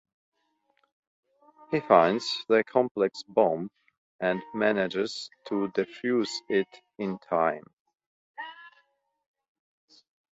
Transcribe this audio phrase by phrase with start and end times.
[1.69, 3.69] He finds the complex bomb
[4.19, 6.65] and manages to defuse it
[6.97, 7.61] in time.